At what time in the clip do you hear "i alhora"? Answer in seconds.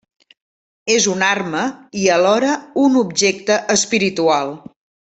2.05-2.57